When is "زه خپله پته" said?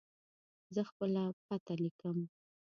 0.73-1.73